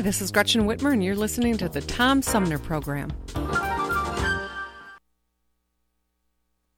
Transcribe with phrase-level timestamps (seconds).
[0.00, 3.12] Hi, this is Gretchen Whitmer, and you're listening to the Tom Sumner Program.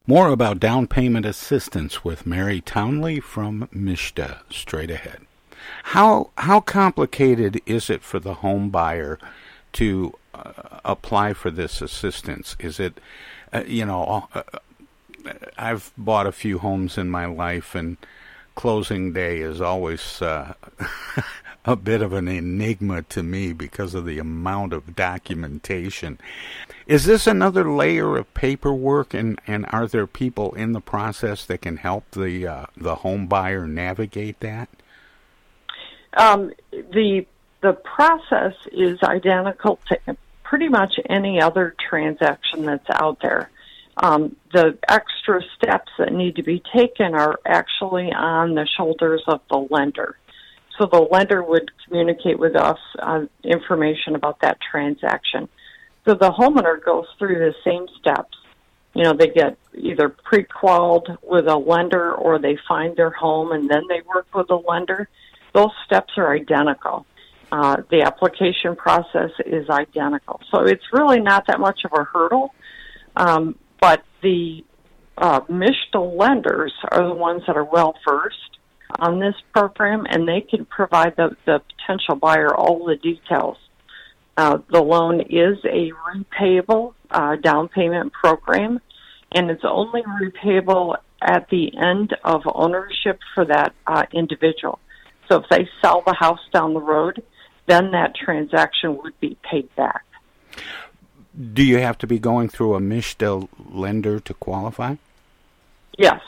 [0.09, 5.21] More about down payment assistance with Mary Townley from MSHDA straight ahead.
[5.85, 9.21] How how complicated is it for the home buyer
[9.75, 12.57] to uh, apply for this assistance?
[12.59, 12.99] Is it
[13.53, 14.43] uh, you know uh,
[15.57, 17.99] I've bought a few homes in my life and
[18.57, 20.55] closing day is always uh,
[21.65, 26.19] a bit of an enigma to me because of the amount of documentation.
[26.87, 31.63] Is this another layer of paperwork, and, and are there people in the process that
[31.63, 34.69] can help the uh, the home buyer navigate that?
[36.15, 37.27] Um, the
[37.61, 43.51] the process is identical to pretty much any other transaction that's out there.
[43.97, 49.41] Um, the extra steps that need to be taken are actually on the shoulders of
[49.49, 50.17] the lender.
[50.79, 55.49] So the lender would communicate with us uh, information about that transaction.
[56.05, 58.37] So the homeowner goes through the same steps.
[58.95, 63.69] You know, they get either pre-qualified with a lender or they find their home and
[63.69, 65.09] then they work with a lender.
[65.55, 67.07] Those steps are identical.
[67.51, 70.41] Uh, the application process is identical.
[70.51, 72.55] So it's really not that much of a hurdle.
[73.15, 74.65] Um, but the
[75.19, 78.59] uh, MSHDA lenders are the ones that are well versed
[78.99, 83.57] on this program, and they can provide the, the potential buyer all the details.
[84.37, 88.81] Uh, the loan is a repayable uh, down payment program,
[89.33, 94.79] and it's only repayable at the end of ownership for that uh, individual.
[95.29, 97.23] So if they sell the house down the road,
[97.67, 100.05] then that transaction would be paid back.
[101.53, 104.97] Do you have to be going through a MSHDA lender to qualify?
[105.97, 106.21] Yes.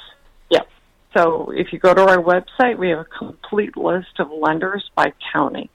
[1.15, 5.13] So if you go to our website, we have a complete list of lenders by
[5.33, 5.71] county.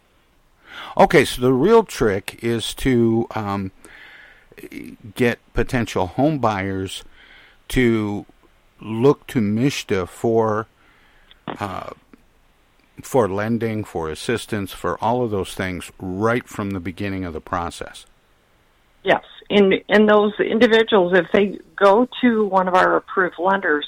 [0.97, 3.72] Okay, so the real trick is to um,
[5.16, 7.03] get potential home buyers
[7.69, 8.25] to
[8.81, 10.67] look to MSHDA for
[11.47, 11.91] uh,
[13.01, 17.41] for lending, for assistance, for all of those things right from the beginning of the
[17.41, 18.06] process.
[19.03, 23.88] Yes, and and those individuals, if they go to one of our approved lenders,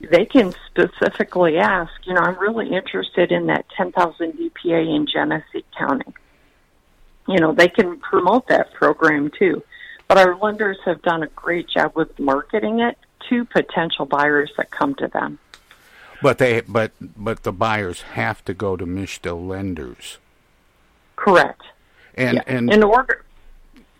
[0.00, 1.92] they can specifically ask.
[2.04, 6.12] You know, I'm really interested in that 10,000 DPA in Genesee County.
[7.28, 9.62] You know, they can promote that program too.
[10.08, 12.96] But our lenders have done a great job with marketing it
[13.28, 15.38] to potential buyers that come to them.
[16.22, 20.18] But they but but the buyers have to go to MSHDA lenders.
[21.16, 21.62] Correct.
[22.14, 22.42] And Yeah.
[22.46, 23.24] and in order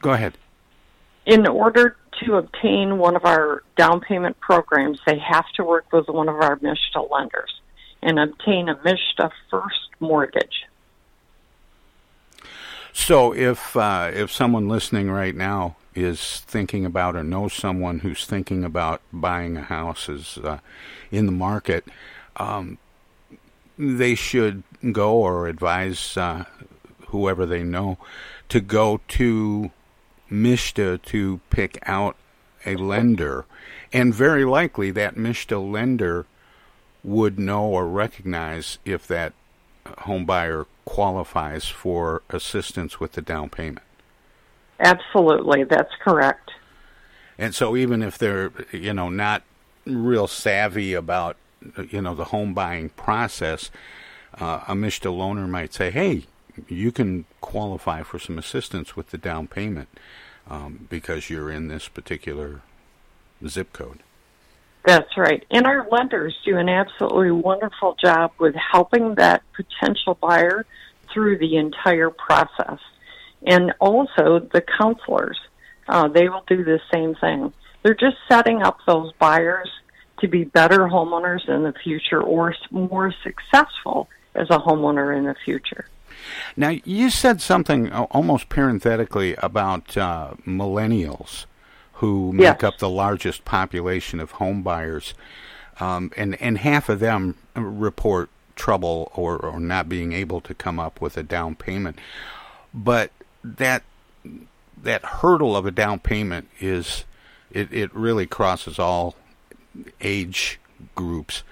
[0.01, 0.39] go ahead.
[1.27, 6.09] in order to obtain one of our down payment programs, they have to work with
[6.09, 7.61] one of our MSHDA lenders
[8.03, 10.65] and obtain a MSHDA first mortgage.
[12.93, 18.25] So if uh, if someone listening right now is thinking about or knows someone who's
[18.25, 20.59] thinking about buying a house is uh,
[21.11, 21.85] in the market,
[22.37, 22.79] um,
[23.79, 24.63] they should
[24.93, 26.45] go or advise uh,
[27.09, 27.99] whoever they know
[28.49, 29.71] to go to
[30.31, 32.17] MSHDA to pick out
[32.65, 33.45] a lender,
[33.93, 36.27] and very likely that MSHDA lender
[37.05, 39.33] would know or recognize if that
[39.99, 43.87] home buyer qualifies for assistance with the down payment.
[44.81, 46.51] Absolutely, that's correct.
[47.39, 49.43] And so even if they're, you know, not
[49.87, 51.37] real savvy about,
[51.91, 53.71] you know, the home buying process,
[54.39, 56.25] uh, a MSHDA loaner might say, hey,
[56.69, 59.89] you can qualify for some assistance with the down payment
[60.49, 62.63] um, because you're in this particular
[63.47, 64.01] zip code.
[64.85, 65.45] That's right.
[65.51, 70.65] And our lenders do an absolutely wonderful job with helping that potential buyer
[71.13, 72.79] through the entire process.
[73.45, 75.39] And also the counselors,
[75.89, 77.53] uh, they will do the same thing.
[77.83, 79.69] They're just setting up those buyers
[80.21, 85.35] to be better homeowners in the future or more successful as a homeowner in the
[85.45, 85.87] future.
[86.57, 91.45] Now, you said something almost parenthetically about uh, millennials
[91.95, 92.63] who make yes.
[92.63, 95.15] up the largest population of home buyers,
[95.81, 100.81] um, and and half of them report trouble or, or not being able to come
[100.81, 101.99] up with a down payment.
[102.73, 103.13] But
[103.45, 103.83] that
[104.83, 107.05] that hurdle of a down payment is
[107.51, 109.15] it, it really crosses all
[110.01, 110.59] age
[110.95, 111.43] groups.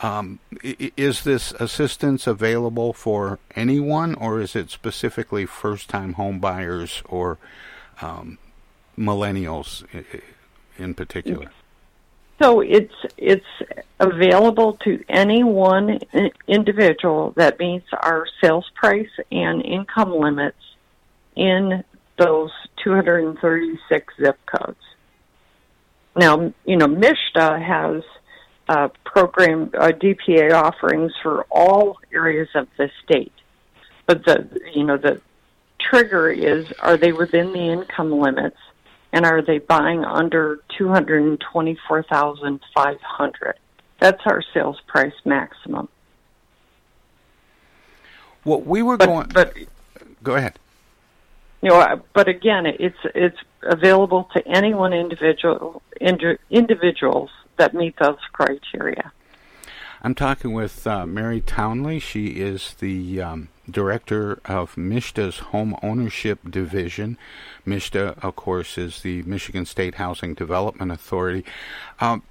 [0.00, 7.38] Um, is this assistance available for anyone, or is it specifically first-time home buyers or
[8.02, 8.38] um,
[8.98, 9.84] millennials
[10.78, 11.50] in particular?
[12.42, 13.46] So it's it's
[13.98, 16.00] available to any one
[16.46, 20.58] individual that meets our sales price and income limits
[21.34, 21.82] in
[22.18, 22.50] those
[22.84, 24.76] 236 zip codes.
[26.14, 28.02] Now, you know, MSHDA has
[28.68, 33.32] uh, program uh, DPA offerings for all areas of the state,
[34.06, 35.20] but the you know the
[35.78, 38.56] trigger is are they within the income limits?
[39.12, 43.54] And are they buying under 224,500
[43.98, 45.88] that's our sales price maximum.
[48.44, 49.54] What we were but, going but
[50.22, 50.58] go ahead.
[51.62, 55.82] You know but again it's it's available to anyone individual
[56.50, 59.12] individuals that meet those criteria
[60.02, 61.98] I'm talking with uh, Mary Townley.
[61.98, 67.18] She is the um, director of MSHDA's Home Ownership Division.
[67.66, 71.44] MSHDA, of course, is the Michigan State Housing Development Authority.
[72.00, 72.22] Um,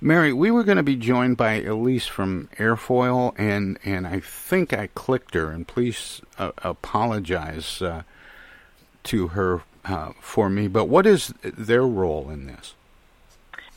[0.00, 4.72] Mary, we were going to be joined by Elise from Airfoil, and, and I think
[4.72, 8.04] I clicked her, and please uh, apologize uh,
[9.02, 10.68] to her uh, for me.
[10.68, 12.74] But what is their role in this?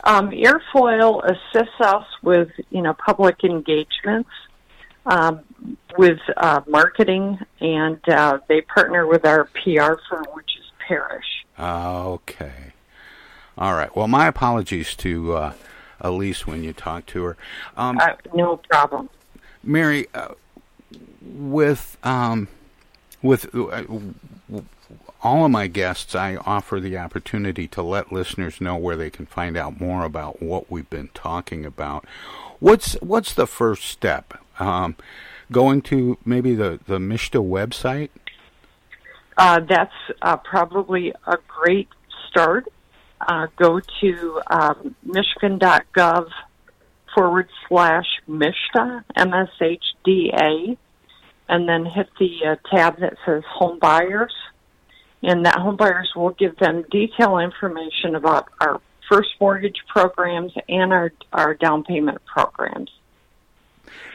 [0.04, 4.30] Um, Airfoil assists us with, you know, public engagements,
[5.06, 5.40] um,
[5.96, 11.44] with uh, marketing, and uh, they partner with our PR firm, which is Parish.
[11.58, 12.72] Okay.
[13.56, 13.94] All right.
[13.96, 15.52] Well, my apologies to uh,
[16.00, 17.36] Elise when you talk to her.
[17.76, 19.10] Um, uh, no problem.
[19.64, 20.34] Mary, uh,
[21.20, 22.48] with um,
[23.20, 23.82] with uh,
[25.22, 29.26] all of my guests, I offer the opportunity to let listeners know where they can
[29.26, 32.04] find out more about what we've been talking about.
[32.60, 34.34] What's what's the first step?
[34.60, 34.96] Um,
[35.50, 38.10] going to maybe the the MSHDA website.
[39.36, 41.88] Uh, that's uh, probably a great
[42.28, 42.66] start.
[43.20, 46.28] Uh, go to um, michigan.gov
[47.14, 50.76] forward slash MSHDA, M-S-H-D-A,
[51.48, 54.34] and then hit the uh, tab that says Home Buyers
[55.22, 61.12] and that homebuyers will give them detailed information about our first mortgage programs and our
[61.32, 62.90] our down payment programs.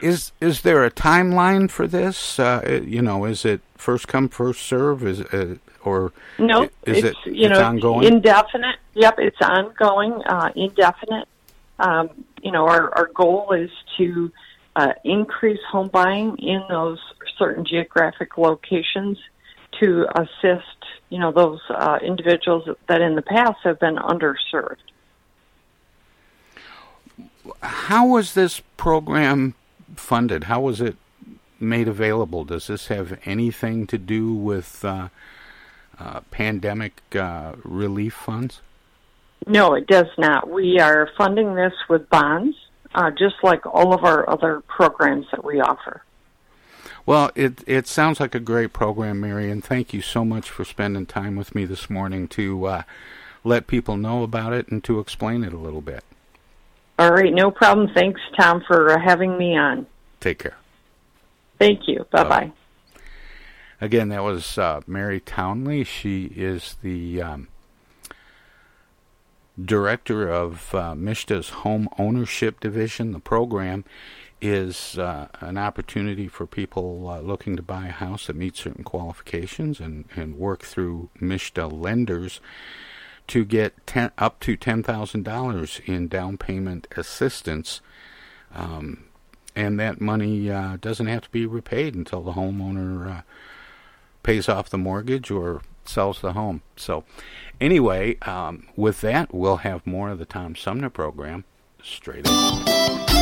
[0.02, 2.40] Is is there a timeline for this?
[2.40, 5.06] Uh, you know, is it first come first serve?
[5.06, 6.64] Is uh, or no?
[6.86, 8.08] Is it's, it you know ongoing?
[8.08, 8.78] indefinite?
[8.94, 11.28] Yep, it's ongoing, uh, indefinite.
[11.80, 12.10] Um,
[12.42, 14.32] you know, our our goal is to
[14.76, 17.00] uh, increase home buying in those
[17.38, 19.18] certain geographic locations
[19.80, 20.78] to assist
[21.10, 24.78] you know those uh, individuals that in the past have been underserved.
[27.62, 29.54] How was this program
[29.96, 30.46] funded?
[30.46, 30.96] How was it
[31.60, 32.46] made available?
[32.46, 35.10] Does this have anything to do with uh,
[36.00, 38.62] uh, pandemic uh, relief funds?
[39.46, 40.50] No, it does not.
[40.50, 42.56] We are funding this with bonds,
[42.96, 46.02] uh, just like all of our other programs that we offer.
[47.06, 50.64] Well, it it sounds like a great program, Mary, and thank you so much for
[50.64, 52.84] spending time with me this morning to uh,
[53.44, 56.04] let people know about it and to explain it a little bit.
[56.98, 57.90] All right, no problem.
[57.94, 59.86] Thanks, Tom, for having me on.
[60.22, 60.58] Take care.
[61.60, 62.06] Thank you.
[62.12, 62.52] Bye bye.
[63.82, 65.84] Again, that was uh, Mary Townley.
[65.84, 67.48] She is the um,
[69.62, 73.12] director of uh, MSHDA's Home Ownership Division.
[73.12, 73.84] The program
[74.44, 78.84] is uh, an opportunity for people uh, looking to buy a house that meets certain
[78.84, 82.42] qualifications and, and work through MSHDA lenders
[83.28, 87.80] to get ten, up to $10,000 in down payment assistance.
[88.54, 89.06] Um,
[89.56, 93.22] and that money uh, doesn't have to be repaid until the homeowner uh,
[94.24, 96.64] pays off the mortgage or sells the home.
[96.76, 97.06] So,
[97.62, 101.46] anyway, um, with that, we'll have more of the Tom Sumner program
[101.82, 103.13] straight up.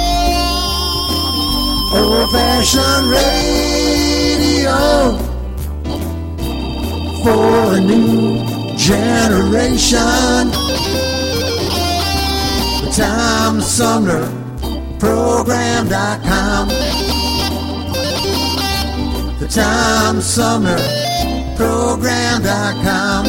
[1.93, 4.79] Old fashioned radio
[7.21, 8.39] for a new
[8.77, 10.51] generation.
[12.81, 14.25] The Tom Sumner
[14.99, 16.69] Program.com.
[19.39, 20.79] The Tom Sumner
[21.57, 23.25] Program.com.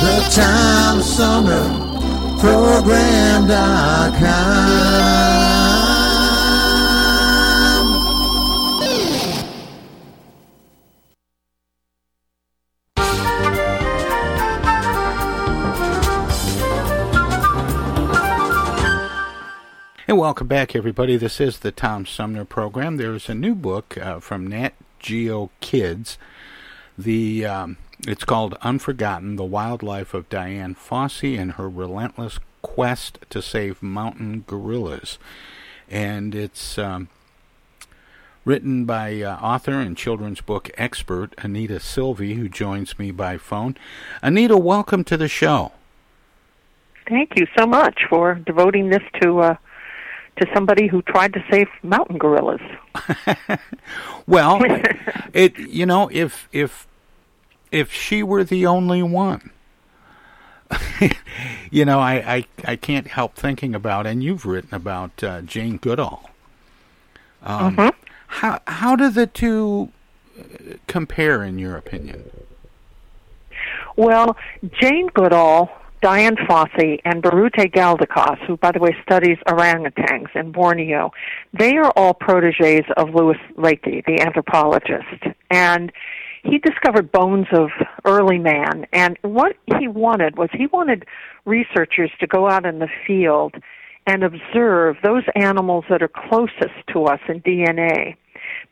[0.00, 1.66] The Tom Sumner
[2.38, 3.14] Program.com.
[20.24, 21.18] welcome back, everybody.
[21.18, 22.96] This is the Tom Sumner program.
[22.96, 26.16] There's a new book uh, from Nat Geo Kids.
[26.96, 27.76] The um,
[28.08, 34.44] it's called Unforgotten: The Wildlife of Dian Fossey and Her Relentless Quest to Save Mountain
[34.46, 35.18] Gorillas,
[35.90, 37.08] and it's um,
[38.46, 43.76] written by uh, author and children's book expert Anita Silvey, who joins me by phone.
[44.22, 45.72] Anita, welcome to the show.
[47.06, 49.56] Thank you so much for devoting this to uh,
[50.36, 52.60] to somebody who tried to save mountain gorillas.
[54.26, 54.62] Well,
[55.34, 56.86] it you know if if
[57.70, 59.50] if she were the only one,
[61.70, 65.76] you know I, I I can't help thinking about and you've written about uh, Jane
[65.76, 66.30] Goodall.
[67.42, 67.92] Um, Mhm.
[68.28, 69.90] How how do the two
[70.38, 72.24] uh, compare in your opinion?
[73.96, 74.36] Well,
[74.80, 75.68] Jane Goodall,
[76.04, 81.12] Diane Fossey, and Biruté Galdikas, who, by the way, studies orangutans in Borneo,
[81.58, 85.34] they are all proteges of Louis Leakey, the anthropologist.
[85.50, 85.90] And
[86.42, 87.70] he discovered bones of
[88.04, 88.86] early man.
[88.92, 91.06] And what he wanted was he wanted
[91.46, 93.54] researchers to go out in the field
[94.06, 98.16] and observe those animals that are closest to us in DNA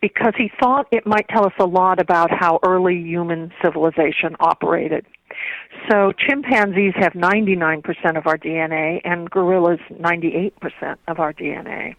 [0.03, 5.07] because he thought it might tell us a lot about how early human civilization operated.
[5.89, 10.53] So chimpanzees have 99% of our DNA and gorillas 98%
[11.09, 11.95] of our DNA.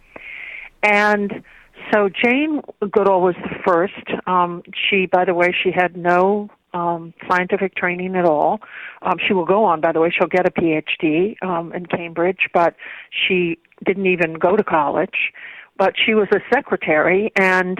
[0.83, 1.43] And
[1.91, 4.27] so Jane Goodall was the first.
[4.27, 8.59] Um, she, by the way, she had no um, scientific training at all.
[9.01, 12.49] Um, she will go on, by the way, she'll get a PhD um, in Cambridge,
[12.53, 12.75] but
[13.11, 15.31] she didn't even go to college.
[15.77, 17.79] But she was a secretary, and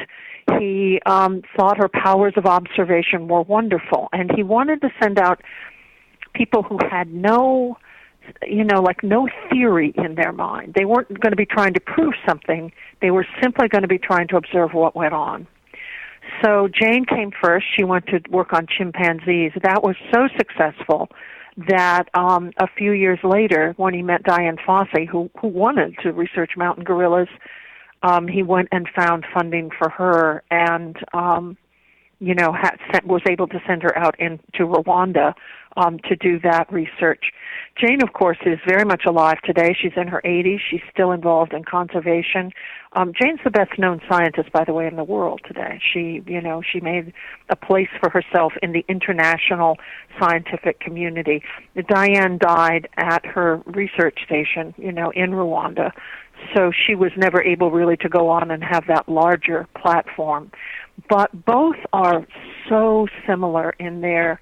[0.60, 5.42] he um, thought her powers of observation were wonderful, and he wanted to send out
[6.34, 7.78] people who had no
[8.48, 10.74] you know like no theory in their mind.
[10.76, 12.72] They weren't going to be trying to prove something.
[13.02, 15.48] They were simply going to be trying to observe what went on.
[16.44, 17.66] So jane came first.
[17.78, 19.52] She went to work on chimpanzees.
[19.62, 21.10] That was so successful
[21.70, 26.12] that um a few years later when he met dian fossey who who wanted to
[26.12, 27.28] research mountain gorillas
[28.04, 31.58] um he went and found funding for her and um
[32.20, 35.34] you know had sent, was able to send her out into Rwanda
[35.78, 37.32] um, to do that research.
[37.80, 39.76] Jane, of course, is very much alive today.
[39.80, 40.60] She's in her 80s.
[40.70, 42.52] She's still involved in conservation.
[42.96, 45.82] Um, Jane's the best known scientist, by the way, in the world today.
[45.94, 47.14] She, you know, she made
[47.50, 49.78] a place for herself in the international
[50.20, 51.42] scientific community.
[51.76, 55.92] Dian died at her research station, you know, in Rwanda.
[56.56, 60.52] So she was never able really to go on and have that larger platform.
[61.10, 62.26] But both are
[62.70, 64.40] so similar in their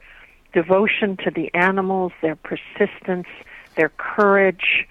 [0.54, 3.28] devotion to the animals, their persistence,
[3.76, 4.88] their courage,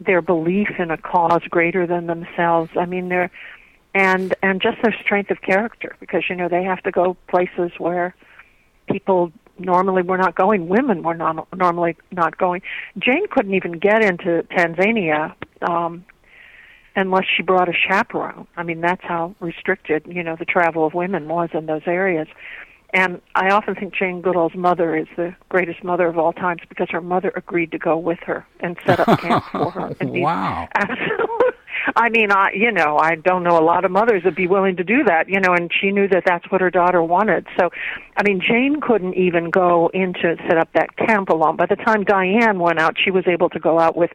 [0.00, 2.70] their belief in a cause greater than themselves.
[2.76, 3.30] I mean, they're
[3.94, 7.70] and and just their strength of character because you know they have to go places
[7.78, 8.14] where
[8.90, 10.68] people normally were not going.
[10.68, 12.62] Women were not normally not going.
[12.98, 15.34] Jane couldn't even get into Tanzania.
[15.62, 16.04] Um,
[16.96, 18.46] unless she brought a chaperone.
[18.56, 22.28] I mean, that's how restricted, you know, the travel of women was in those areas.
[22.94, 26.88] And I often think Jane Goodall's mother is the greatest mother of all times because
[26.90, 29.96] her mother agreed to go with her and set up camp for her.
[30.00, 30.68] And wow.
[30.76, 31.50] Absolutely.
[31.96, 34.76] I mean, I you know, I don't know a lot of mothers would be willing
[34.76, 37.46] to do that, you know, and she knew that that's what her daughter wanted.
[37.58, 37.70] So,
[38.16, 41.56] I mean, Jane couldn't even go in to set up that camp alone.
[41.56, 44.12] By the time Dian went out, she was able to go out with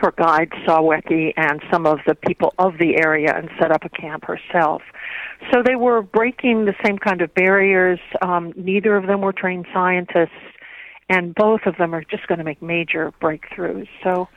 [0.00, 3.88] her guide Sawecki and some of the people of the area and set up a
[3.88, 4.82] camp herself.
[5.52, 8.00] So they were breaking the same kind of barriers.
[8.22, 10.30] Um, neither of them were trained scientists,
[11.08, 13.88] and both of them are just going to make major breakthroughs.
[14.02, 14.28] So,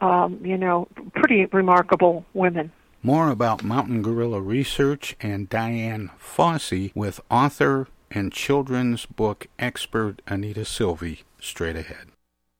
[0.00, 2.72] um, you know, pretty remarkable women.
[3.02, 10.60] More about mountain gorilla research and Dian Fossey with author and children's book expert Anita
[10.60, 12.08] Silvey straight ahead.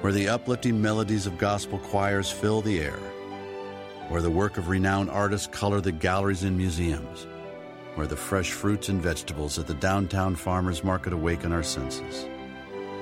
[0.00, 2.98] where the uplifting melodies of gospel choirs fill the air,
[4.08, 7.26] where the work of renowned artists color the galleries and museums,
[7.96, 12.28] where the fresh fruits and vegetables at the downtown farmers market awaken our senses,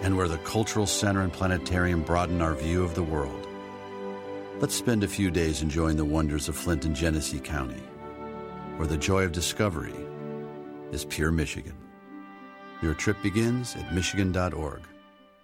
[0.03, 3.47] and where the cultural center and planetarium broaden our view of the world.
[4.59, 7.83] Let's spend a few days enjoying the wonders of Flint and Genesee County,
[8.79, 9.95] where the joy of discovery
[10.93, 11.77] is pure Michigan.
[12.81, 14.81] Your trip begins at Michigan.org.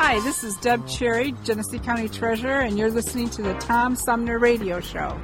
[0.00, 4.38] Hi, this is Deb Cherry, Genesee County Treasurer, and you're listening to the Tom Sumner
[4.38, 5.20] Radio Show.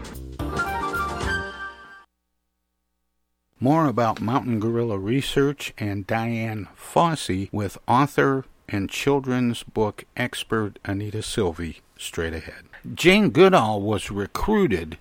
[3.61, 11.19] More about mountain gorilla research and Dian Fossey with author and children's book expert Anita
[11.19, 12.65] Silvey straight ahead.
[12.95, 14.99] Jane Goodall was recruited,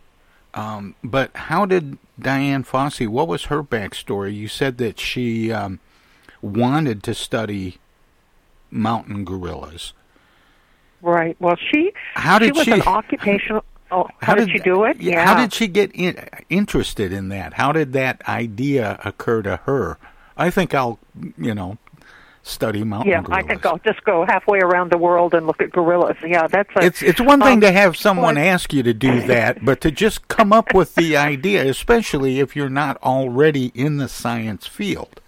[0.54, 4.36] um, but how did Dian Fossey, what was her backstory?
[4.36, 5.80] You said that she um,
[6.44, 7.80] wanted to study
[8.74, 9.94] mountain gorillas.
[11.02, 11.36] Right.
[11.40, 13.64] Well, she How did she was she- an occupational.
[13.92, 15.00] Oh, how, did, she do it?
[15.00, 16.18] Yeah, How did she get in,
[16.50, 17.54] interested in that?
[17.54, 20.00] How did that idea occur to her?
[20.36, 20.98] I think I'll,
[21.38, 21.78] you know,
[22.42, 23.44] study mountain yeah, gorillas.
[23.46, 26.18] I think I'll just go halfway around the world and look at gorillas.
[26.26, 28.94] Yeah, that's a, It's it's one thing um, to have someone well, ask you to
[28.94, 33.72] do that, but to just come up with the idea, especially if you're not already
[33.76, 35.22] in the science field.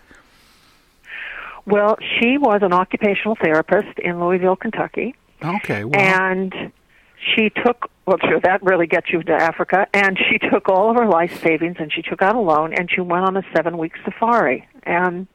[1.67, 6.53] Well, she was an occupational therapist in Louisville, Kentucky, Okay, well, and
[7.35, 7.89] she took.
[8.05, 9.87] Well, sure, that really gets you to Africa.
[9.93, 12.89] And she took all of her life savings and she took out a loan and
[12.89, 14.67] she went on a seven-week safari.
[14.83, 15.27] And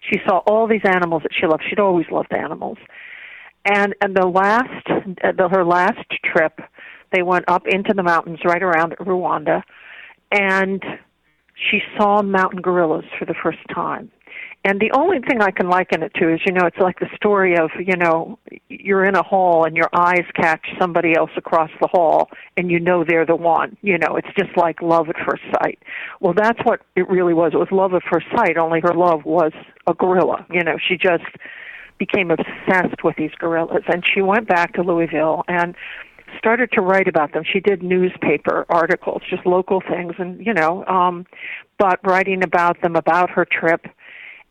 [0.00, 1.64] she saw all these animals that she loved.
[1.68, 2.78] She'd always loved animals.
[3.64, 6.60] And and the last, uh, the, her last trip,
[7.12, 9.62] they went up into the mountains right around Rwanda,
[10.32, 10.82] and
[11.54, 14.10] she saw mountain gorillas for the first time.
[14.64, 17.08] And the only thing I can liken it to is, you know, it's like the
[17.14, 21.70] story of, you know, you're in a hall and your eyes catch somebody else across
[21.80, 23.76] the hall and you know they're the one.
[23.82, 25.78] You know, it's just like love at first sight.
[26.20, 27.52] Well, that's what it really was.
[27.54, 29.52] It was love at first sight, only her love was
[29.86, 30.44] a gorilla.
[30.50, 31.24] You know, she just
[31.98, 33.84] became obsessed with these gorillas.
[33.86, 35.76] And she went back to Louisville and
[36.36, 37.42] started to write about them.
[37.50, 41.26] She did newspaper articles, just local things, and, you know, um,
[41.78, 43.86] but writing about them, about her trip.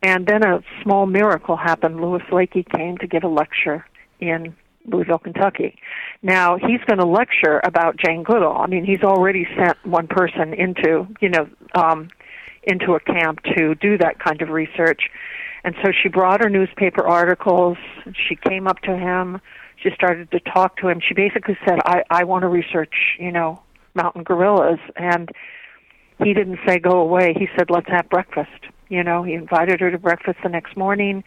[0.04, 2.00] And then a small miracle happened.
[2.00, 3.86] Louis Leakey came to give a lecture
[4.20, 4.56] in
[4.86, 5.78] Louisville, Kentucky.
[6.22, 8.58] Now he's going to lecture about Jane Goodall.
[8.58, 12.10] I mean, he's already sent one person into, you know, um,
[12.64, 15.10] into a camp to do that kind of research.
[15.64, 17.78] And so she brought her newspaper articles.
[18.28, 19.42] She came up to him.
[19.78, 21.00] She started to talk to him.
[21.06, 23.62] She basically said, "I I want to research, you know,
[23.94, 25.30] mountain gorillas." And
[26.24, 27.34] he didn't say go away.
[27.38, 31.24] He said, "Let's have breakfast." You know, he invited her to breakfast the next morning.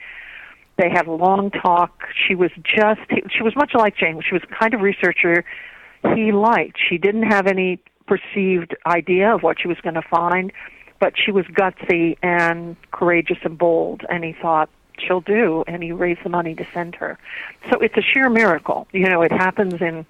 [0.77, 2.05] They had a long talk.
[2.27, 4.21] She was just she was much like Jane.
[4.27, 5.45] She was the kind of researcher
[6.15, 6.79] he liked.
[6.89, 10.53] She didn't have any perceived idea of what she was going to find,
[10.99, 15.93] but she was gutsy and courageous and bold, and he thought she'll do, and he
[15.93, 17.19] raised the money to send her.
[17.71, 18.87] So it's a sheer miracle.
[18.93, 20.07] You know, it happens in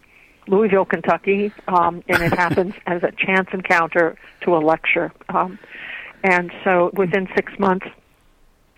[0.49, 5.13] Louisville, Kentucky, um, and it happens as a chance encounter to a lecture.
[5.29, 5.59] Um,
[6.23, 7.87] and so within six months,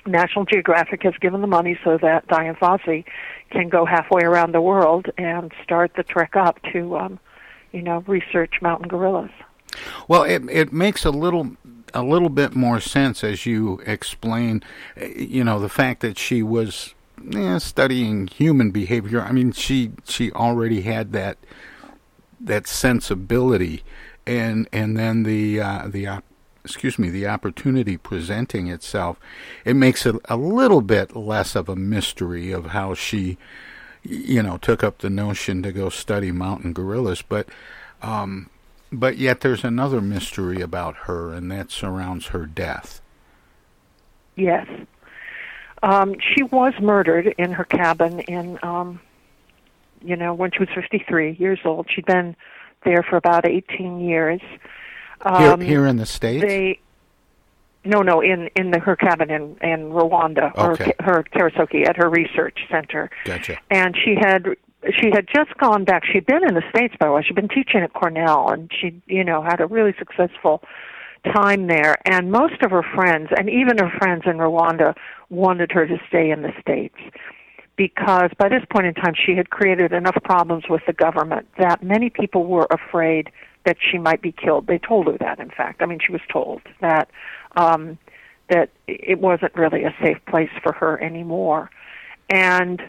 [0.07, 3.05] National Geographic has given the money so that Dian Fossey
[3.50, 7.20] can go halfway around the world and start the trek up to, um,
[7.72, 9.31] you know, research mountain gorillas.
[10.09, 11.57] Well, it it makes a little
[11.94, 14.62] a little bit more sense as you explain,
[15.16, 16.94] you know, the fact that she was
[17.35, 19.22] eh, studying human behavior.
[19.22, 21.38] I mean, she she already had that
[22.40, 23.85] that sensibility,
[24.26, 26.24] and and then the uh, the op-
[26.64, 29.18] excuse me the opportunity presenting itself,
[29.64, 33.38] it makes it a little bit less of a mystery of how she,
[34.03, 37.48] you know, took up the notion to go study mountain gorillas, but.
[38.01, 38.48] Um,
[38.92, 43.01] but yet there's another mystery about her, and that surrounds her death.
[44.37, 44.66] Yes.
[45.83, 49.01] Um, she was murdered in her cabin in, um,
[50.03, 51.88] you know, when she was 53 years old.
[51.90, 52.37] She'd been
[52.85, 54.40] there for about 18 years.
[55.24, 56.44] Here, Um, here in the states.
[56.44, 56.80] They,
[57.85, 60.92] no, no, in in the, her cabin in in Rwanda, Okay.
[61.00, 63.58] her her Karisoke at her research center, Gotcha.
[63.70, 64.46] and she had
[65.00, 66.04] she had just gone back.
[66.04, 67.22] She'd been in the states by the way.
[67.22, 70.62] She'd been teaching at Cornell, and she you know had a really successful
[71.32, 71.96] time there.
[72.04, 74.94] And most of her friends, and even her friends in Rwanda,
[75.30, 76.96] wanted her to stay in the states
[77.76, 81.82] because by this point in time she had created enough problems with the government that
[81.82, 83.30] many people were afraid
[83.64, 84.66] that she might be killed.
[84.66, 85.83] They told her that, in fact.
[85.83, 87.09] I mean, she was told that
[87.57, 87.98] um,
[88.48, 91.70] that it wasn't really a safe place for her anymore,
[92.29, 92.83] and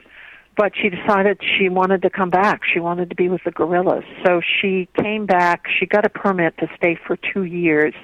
[0.55, 2.61] but she decided she wanted to come back.
[2.71, 4.03] She wanted to be with the gorillas.
[4.25, 5.65] So she came back.
[5.79, 7.95] She got a permit to stay for two years.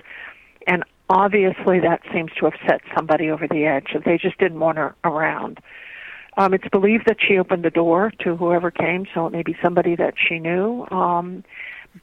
[0.66, 3.96] And obviously that seems to have set somebody over the edge.
[4.04, 5.60] They just didn't want her around.
[6.38, 9.58] Um, it's believed that she opened the door to whoever came, so it may be
[9.62, 10.88] somebody that she knew.
[10.90, 11.44] Um,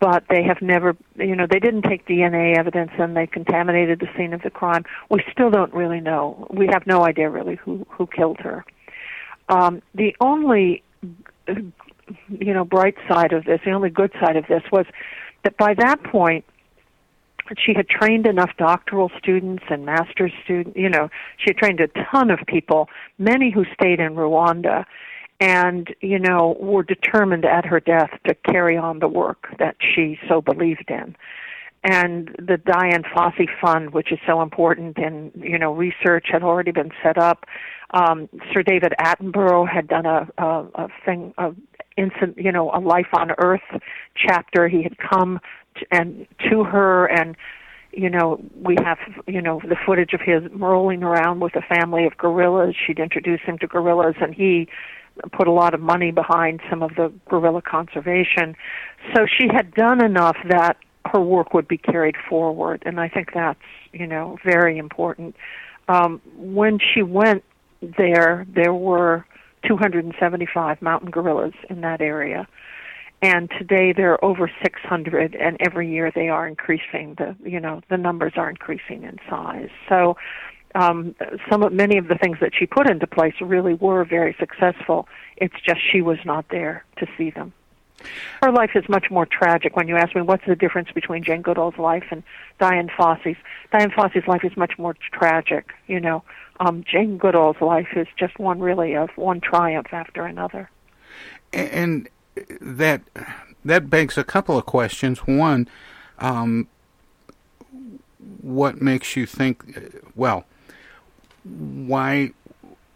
[0.00, 4.08] but they have never, you know, they didn't take DNA evidence and they contaminated the
[4.16, 4.84] scene of the crime.
[5.10, 6.46] We still don't really know.
[6.50, 8.64] We have no idea really who who killed her.
[9.48, 10.82] Um, the only,
[11.46, 11.72] you
[12.52, 14.86] know, bright side of this, the only good side of this was
[15.44, 16.44] that by that point,
[17.56, 20.76] she had trained enough doctoral students and master's students.
[20.76, 24.84] You know, she had trained a ton of people, many who stayed in Rwanda,
[25.40, 30.18] and you know were determined at her death to carry on the work that she
[30.28, 31.16] so believed in.
[31.84, 36.72] And the Dian Fossey Fund, which is so important in you know research, had already
[36.72, 37.46] been set up.
[37.92, 41.54] Um, Sir David Attenborough had done a, a, a thing, a
[41.96, 43.80] instant, you know, a life on Earth
[44.16, 44.68] chapter.
[44.68, 45.38] He had come
[45.90, 47.36] and to her and
[47.92, 52.06] you know we have you know the footage of his rolling around with a family
[52.06, 54.68] of gorillas she'd introduce him to gorillas and he
[55.32, 58.56] put a lot of money behind some of the gorilla conservation.
[59.14, 60.76] So she had done enough that
[61.12, 62.82] her work would be carried forward.
[62.84, 63.60] And i think that's
[63.92, 65.36] you know very important.
[65.88, 67.44] Um when she went
[67.80, 69.24] there there were
[69.66, 72.46] 275 mountain gorillas in that area.
[73.22, 77.80] And today there are over 600 and every year they are increasing the you know
[77.88, 79.70] the numbers are increasing in size.
[79.88, 80.16] So
[80.74, 81.14] um
[81.48, 85.08] some of many of the things that she put into place really were very successful.
[85.36, 87.52] It's just she was not there to see them.
[88.42, 89.74] Her life is much more tragic.
[89.74, 92.22] When you ask me what's the difference between Jane Goodall's life and
[92.60, 93.36] Dian Fossey's?
[93.72, 96.22] Dian Fossey's life is much more tragic you know.
[96.60, 100.70] Um Jane Goodall's life is just one really of one triumph after another.
[101.52, 102.08] And
[102.60, 103.02] that
[103.64, 105.20] that begs a couple of questions.
[105.20, 105.68] One,
[106.18, 106.68] um,
[108.40, 109.64] what makes you think?
[110.14, 110.44] Well,
[111.46, 112.32] why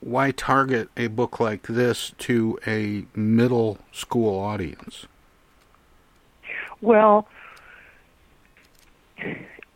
[0.00, 5.06] why target a book like this to a middle school audience?
[6.80, 7.28] Well,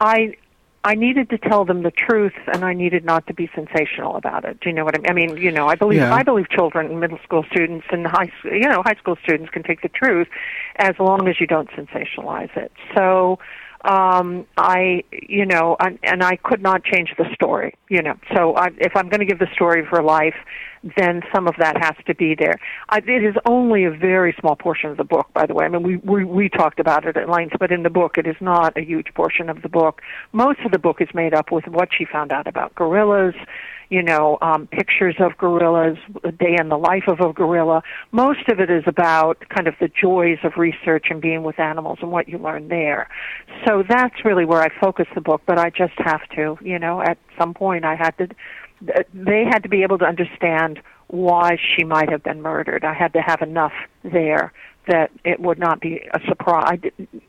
[0.00, 0.37] I
[0.87, 4.44] I needed to tell them the truth, and I needed not to be sensational about
[4.44, 4.60] it.
[4.60, 5.10] Do you know what I mean?
[5.10, 6.14] I mean, you know, I believe Yeah.
[6.14, 9.80] I believe children, middle school students, and high, you know, high school students can take
[9.80, 10.28] the truth,
[10.76, 12.70] as long as you don't sensationalize it.
[12.94, 13.38] So,
[13.85, 17.75] um, I, you know, and, and I could not change the story.
[17.88, 20.35] You know, so I, if I'm going to give the story of her life,
[20.97, 22.59] then some of that has to be there.
[22.88, 25.64] I, it is only a very small portion of the book, by the way.
[25.64, 28.27] I mean, we, we we talked about it at length, but in the book, it
[28.27, 30.03] is not a huge portion of the book.
[30.33, 33.35] Most of the book is made up with what she found out about gorillas,
[33.94, 37.80] you know, um, pictures of gorillas, a day in the life of a gorilla.
[38.11, 41.98] Most of it is about kind of the joys of research and being with animals
[42.02, 43.07] and what you learn there.
[43.64, 45.42] So that's really where I focus the book.
[45.46, 48.28] But I just have to, you know, at some point I had to
[49.14, 52.85] they had to be able to understand why she might have been murdered.
[52.85, 54.52] I had to have enough there
[54.88, 56.80] that it would not be a surprise.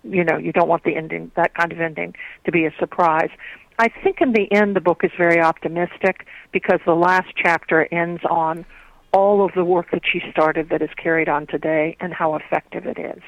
[0.03, 3.29] You know, you don't want the ending, that kind of ending, to be a surprise.
[3.77, 8.21] I think in the end the book is very optimistic because the last chapter ends
[8.29, 8.65] on
[9.11, 12.85] all of the work that she started that is carried on today and how effective
[12.85, 13.21] it is.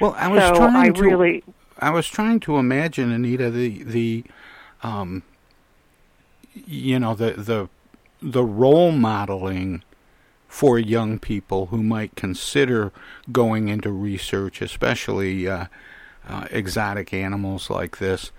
[0.00, 1.44] Well, I was so trying I to really
[1.78, 4.24] I was trying to imagine Anita the the
[4.82, 5.22] um
[6.54, 7.68] you know the the
[8.22, 9.82] the role modeling
[10.46, 12.92] for young people who might consider
[13.30, 15.66] going into research, especially uh,
[16.28, 18.32] uh, exotic animals like this.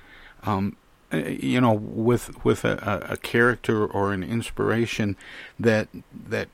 [0.43, 0.75] Um,
[1.13, 5.15] you know, with with a, a character or an inspiration
[5.59, 5.87] that
[6.29, 6.47] that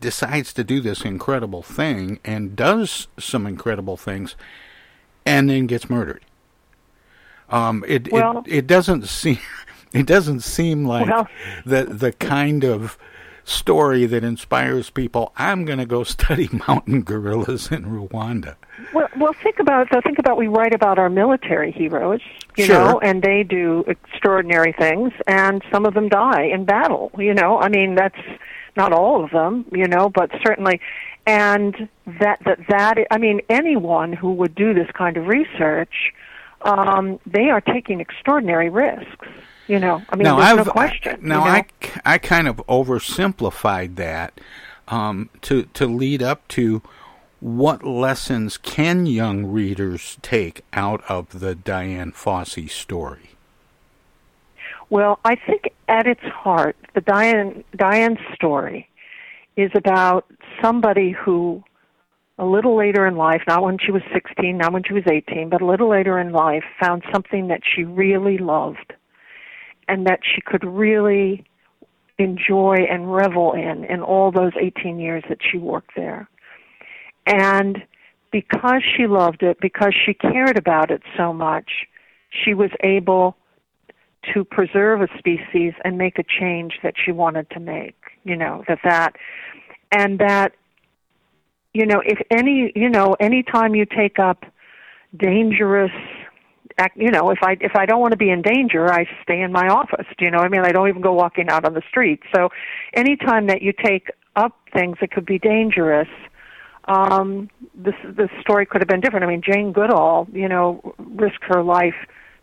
[0.00, 4.34] decides to do this incredible thing and does some incredible things,
[5.24, 6.22] and then gets murdered.
[7.50, 9.38] Um, it Well- it it doesn't seem
[9.92, 11.28] it doesn't seem like Well-
[11.64, 12.98] the the kind of
[13.44, 15.32] story that inspires people.
[15.36, 18.56] I'm going to go study mountain gorillas in Rwanda.
[18.92, 22.20] Well, well, think about so think about we write about our military heroes,
[22.56, 22.74] you Sure.
[22.78, 27.10] know, and they do extraordinary things, and some of them die in battle.
[27.18, 28.18] You know, I mean that's
[28.76, 30.80] not all of them, you know, but certainly,
[31.26, 31.88] and
[32.20, 36.12] that that that I mean anyone who would do this kind of research,
[36.62, 39.26] um, they are taking extraordinary risks.
[39.66, 41.18] You know, I mean, now there's I've no question.
[41.22, 41.56] now you know?
[41.56, 41.64] I
[42.14, 44.40] I kind of oversimplified that
[44.88, 46.82] um, to to lead up to
[47.40, 53.30] what lessons can young readers take out of the Dian Fossey story.
[54.88, 58.88] Well, I think at its heart, the Dian Dian's story
[59.56, 60.26] is about
[60.62, 61.62] somebody who
[62.38, 65.48] a little later in life, not when she was 16, not when she was 18,
[65.48, 68.92] but a little later in life, found something that she really loved
[69.88, 71.44] and that she could really
[72.18, 76.28] enjoy and revel in in all those 18 years that she worked there.
[77.26, 77.82] And
[78.30, 81.86] because she loved it, because she cared about it so much,
[82.30, 83.36] she was able
[84.34, 87.96] to preserve a species and make a change that she wanted to make.
[88.24, 89.16] You know, that that
[89.92, 90.52] and that
[91.72, 94.44] you know, if any, you know, anytime you take up
[95.16, 95.92] dangerous
[96.94, 99.50] you know if i if i don't want to be in danger i stay in
[99.50, 101.82] my office do you know i mean i don't even go walking out on the
[101.88, 102.50] street so
[102.92, 106.08] anytime that you take up things that could be dangerous
[106.88, 109.24] um this this story could have been different.
[109.24, 111.94] I mean jane goodall you know risked her life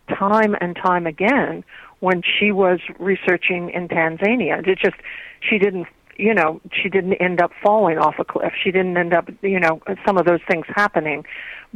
[0.09, 1.63] time and time again
[1.99, 4.65] when she was researching in tanzania.
[4.67, 4.97] It just
[5.41, 8.53] she didn't you know she didn't end up falling off a cliff.
[8.61, 11.25] She didn't end up you know some of those things happening.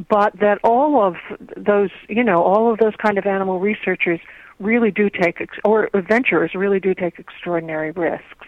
[0.09, 1.15] But that all of
[1.55, 4.19] those you know all of those kind of animal researchers
[4.59, 8.47] really do take or adventurers really do take extraordinary risks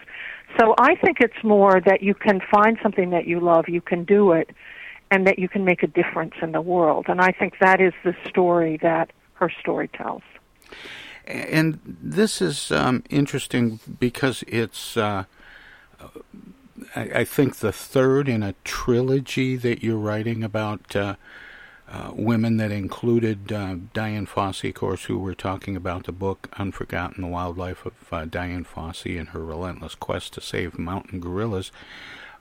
[0.58, 4.04] so i think it's more that you can find something that you love you can
[4.04, 4.50] do it
[5.10, 7.06] and that you can make a difference in the world.
[7.08, 10.22] And i think that is the story that her story tells.
[11.26, 15.24] And this is um, interesting because it's uh,
[16.94, 21.14] I, I, think the third in a trilogy that you're writing about uh,
[21.90, 26.48] uh, women that included uh, Dian Fossey, of course, who we're talking about the book
[26.56, 31.72] Unforgotten: The Wildlife of uh, Dian Fossey and her relentless quest to save mountain gorillas,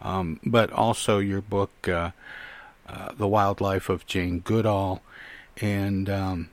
[0.01, 2.12] um, but also your book uh,
[2.88, 5.01] uh, The Wildlife of Jane Goodall
[5.59, 6.49] and um,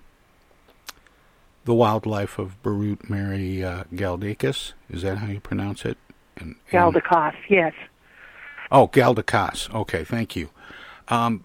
[1.66, 4.72] The Wildlife of Biruté Mary uh, Galdikas.
[4.88, 5.98] Is that how you pronounce it?
[6.38, 7.74] And, and Galdikas, yes.
[8.70, 9.72] Oh, Galdikas.
[9.74, 10.48] Okay, thank you.
[11.09, 11.44] Um,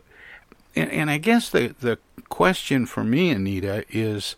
[0.76, 1.98] and, and, I guess the the
[2.30, 4.36] question for me, Anita, is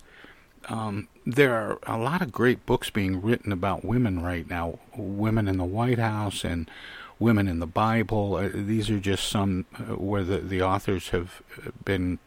[0.68, 4.78] um, there are a lot of great books being written about women right now.
[4.96, 6.70] Women in the White House and
[7.18, 8.36] women in the Bible.
[8.36, 11.42] Uh, these are just some uh, where the the authors have
[11.84, 12.18] been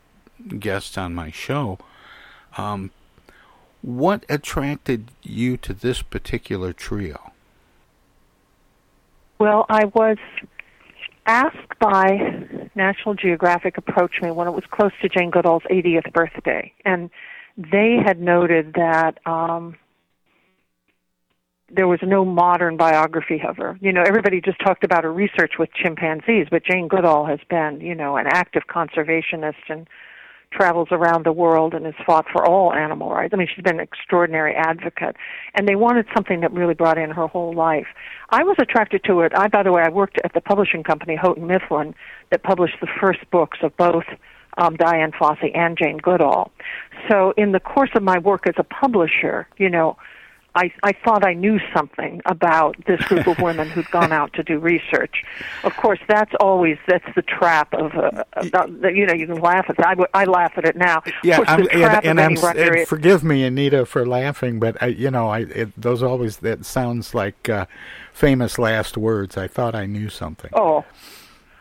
[0.59, 1.79] guests on my show.
[2.57, 2.91] Um,
[3.81, 7.31] what attracted you to this particular trio?
[9.39, 10.17] Well, I was
[11.27, 12.46] asked by
[12.77, 17.09] National Geographic approached me when it was close to Jane Goodall's 80th birthday, and
[17.57, 19.75] they had noted that um,
[21.69, 23.77] there was no modern biography of her.
[23.81, 27.81] You know, everybody just talked about her research with chimpanzees, but Jane Goodall has been,
[27.81, 29.87] you know, an active conservationist and
[30.57, 33.33] travels around the world and has fought for all animal rights.
[33.33, 35.15] I mean, she's been an extraordinary advocate.
[35.53, 37.87] And they wanted something that really brought in her whole life.
[38.29, 39.31] I was attracted to it.
[39.35, 41.93] I, by the way, I worked at the publishing company Houghton Mifflin
[42.31, 44.05] that published the first books of both
[44.57, 46.51] um, Dian Fossey and Jane Goodall.
[47.09, 49.97] So, in the course of my work as a publisher, you know,
[50.57, 54.43] I, I thought I knew something about this group of women who'd gone out to
[54.43, 55.23] do research.
[55.63, 59.65] Of course, that's always that's the trap of, uh, of you know you can laugh
[59.69, 59.99] at that.
[60.13, 61.03] I, I laugh at it now.
[61.23, 65.29] Yeah, course, and, and I'm and forgive me, Anita, for laughing, but I, you know,
[65.29, 67.67] I it, those always that sounds like uh,
[68.11, 69.37] famous last words.
[69.37, 70.49] I thought I knew something.
[70.53, 70.83] Oh.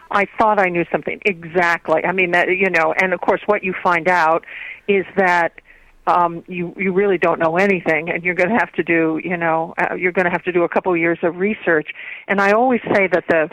[0.09, 2.05] I thought I knew something exactly.
[2.05, 4.45] I mean, that you know, and of course, what you find out
[4.87, 5.61] is that
[6.07, 9.37] um, you you really don't know anything, and you're going to have to do you
[9.37, 11.89] know uh, you're going to have to do a couple of years of research.
[12.29, 13.49] And I always say that the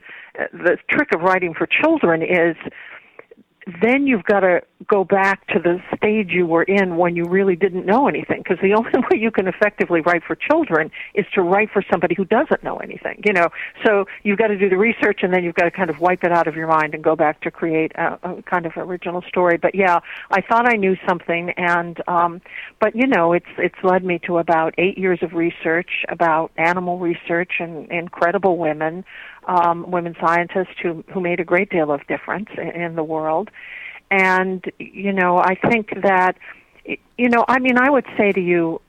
[0.51, 2.55] the trick of writing for children is
[3.81, 7.55] then you've got to go back to the stage you were in when you really
[7.55, 11.41] didn't know anything because the only way you can effectively write for children is to
[11.41, 13.49] write for somebody who doesn't know anything you know?
[13.85, 16.23] So you've got to do the research and then you've got to kind of wipe
[16.23, 19.21] it out of your mind and go back to create a, a kind of original
[19.27, 19.57] story.
[19.57, 19.99] But yeah
[20.31, 22.41] i thought i knew something and um
[22.79, 26.99] but you know it's it's led me to about 8 years of research about animal
[26.99, 29.03] research and incredible women
[29.45, 33.49] um, women scientists who who made a great deal of difference in, in the world.
[34.11, 36.37] And you know, I think that
[37.17, 38.81] you know, I mean, I would say to you,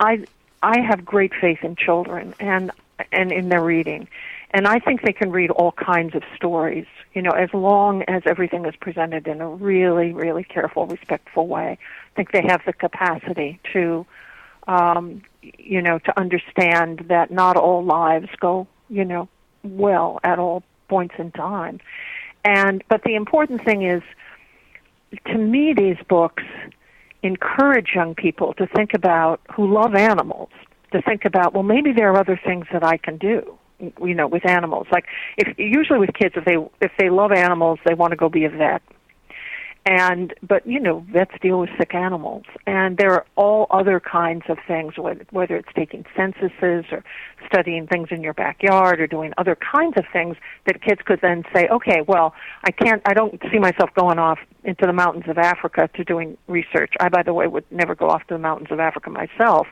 [0.00, 0.24] I
[0.62, 2.70] I have great faith in children and
[3.12, 4.08] and in their reading.
[4.50, 8.22] And I think they can read all kinds of stories, you know, as long as
[8.24, 11.76] everything is presented in a really, really careful, respectful way.
[11.80, 14.06] I think they have the capacity to,
[14.66, 19.28] um, you know, to understand that not all lives go, you know,
[19.76, 21.80] well at all points in time.
[22.44, 24.02] And but the important thing is
[25.26, 26.44] to me these books
[27.22, 30.50] encourage young people to think about who love animals
[30.92, 34.26] to think about well maybe there are other things that I can do you know
[34.26, 35.06] with animals like
[35.36, 38.44] if usually with kids if they if they love animals they want to go be
[38.44, 38.82] a vet
[39.86, 42.44] and but you know vets deal with sick animals.
[42.66, 47.02] And there are all other kinds of things whether, whether it's taking censuses or
[47.46, 51.44] studying things in your backyard or doing other kinds of things that kids could then
[51.54, 55.38] say okay well i can't i don't see myself going off into the mountains of
[55.38, 56.92] africa to doing research.
[57.00, 59.66] I by the way would never go off to the mountains of africa myself.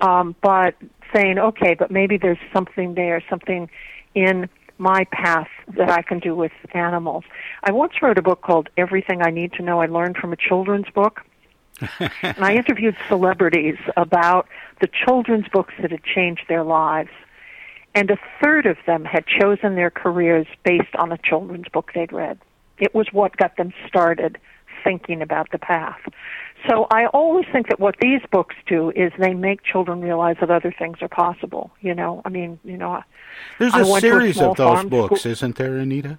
[0.00, 0.74] Um but
[1.14, 3.68] saying okay but maybe there's something there something
[4.14, 4.48] in
[4.80, 7.24] my path that I can do with animals.
[7.62, 10.36] I once wrote a book called Everything I Need to Know I Learned from a
[10.36, 11.20] Children's Book.
[12.00, 14.48] and I interviewed celebrities about
[14.80, 17.10] the children's books that had changed their lives.
[17.94, 22.12] And a third of them had chosen their careers based on a children's book they'd
[22.12, 22.38] read.
[22.78, 24.38] It was what got them started
[24.82, 26.00] thinking about the path.
[26.68, 30.50] So I always think that what these books do is they make children realize that
[30.50, 31.70] other things are possible.
[31.80, 33.02] You know, I mean, you know,
[33.58, 36.18] there's I a to a series of those books, school- isn't there, Anita?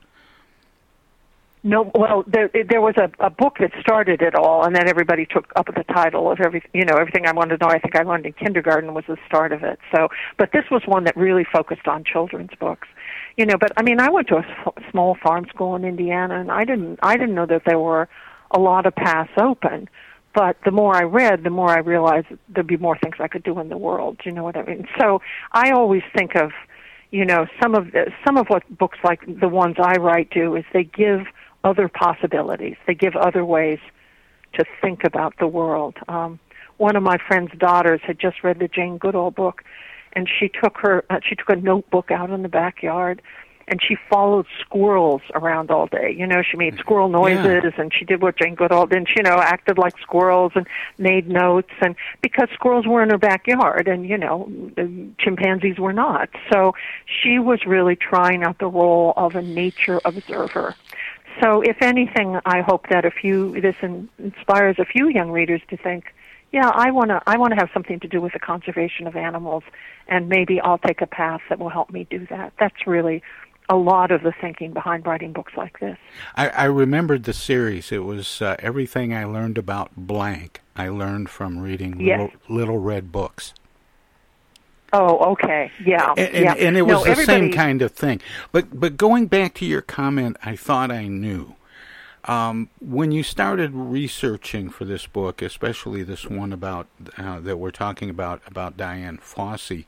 [1.63, 5.27] No, well, there there was a, a book that started it all, and then everybody
[5.27, 7.71] took up the title of every, you know, everything I wanted to know.
[7.71, 9.77] I think I learned in kindergarten was the start of it.
[9.93, 10.07] So,
[10.39, 12.87] but this was one that really focused on children's books,
[13.37, 13.57] you know.
[13.59, 14.45] But I mean, I went to a
[14.89, 18.09] small farm school in Indiana, and I didn't I didn't know that there were
[18.49, 19.87] a lot of paths open.
[20.33, 23.43] But the more I read, the more I realized there'd be more things I could
[23.43, 24.21] do in the world.
[24.23, 24.87] You know what I mean?
[24.99, 25.21] So
[25.51, 26.51] I always think of,
[27.11, 30.55] you know, some of the, some of what books like the ones I write do
[30.55, 31.25] is they give
[31.63, 32.77] other possibilities.
[32.87, 33.79] They give other ways
[34.53, 35.97] to think about the world.
[36.07, 36.39] Um,
[36.77, 39.63] one of my friend's daughters had just read the Jane Goodall book,
[40.13, 43.21] and she took her uh, she took a notebook out in the backyard,
[43.71, 46.13] and she followed squirrels around all day.
[46.15, 48.97] You know, she made squirrel noises, and she did what Jane Goodall did.
[48.97, 50.67] And she, you know, acted like squirrels and
[50.97, 55.93] made notes, and because squirrels were in her backyard, and you know, the chimpanzees were
[55.93, 56.29] not.
[56.51, 56.73] So
[57.05, 60.75] she was really trying out the role of a nature observer.
[61.41, 65.61] So, if anything, I hope that a few this in, inspires a few young readers
[65.69, 66.13] to think,
[66.51, 69.15] yeah, I want to I want to have something to do with the conservation of
[69.15, 69.63] animals,
[70.09, 72.51] and maybe I'll take a path that will help me do that.
[72.59, 73.23] That's really
[73.71, 75.97] a lot of the thinking behind writing books like this.
[76.35, 77.89] I, I remembered the series.
[77.91, 80.59] It was uh, everything I learned about blank.
[80.75, 82.19] I learned from reading Yes.
[82.19, 83.53] little, little red books.
[84.93, 86.53] Oh, okay, yeah, and, and, yeah.
[86.67, 88.19] and it No, was the same kind of thing.
[88.51, 91.55] But but going back to your comment, I thought I knew.
[92.25, 97.71] Um, when you started researching for this book, especially this one about uh, that we're
[97.71, 99.85] talking about about Dian Fossey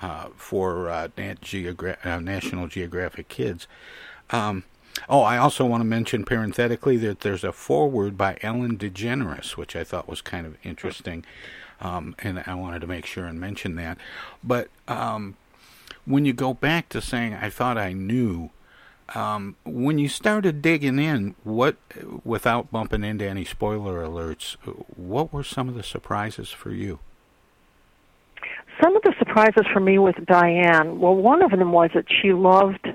[0.00, 3.66] uh, for uh, Nat Geogra- uh, National Geographic Kids.
[4.30, 4.64] Um,
[5.08, 9.76] oh, I also want to mention parenthetically that there's a foreword by Ellen DeGeneres, which
[9.76, 11.24] I thought was kind of interesting,
[11.80, 13.98] um, and I wanted to make sure and mention that.
[14.42, 15.36] But um,
[16.04, 18.50] when you go back to saying I thought I knew,
[19.14, 21.76] um, when you started digging in, what
[22.24, 24.56] without bumping into any spoiler alerts,
[24.96, 27.00] what were some of the surprises for you?
[28.82, 32.32] Some of the surprises for me with Dian, well, one of them was that she
[32.32, 32.86] loved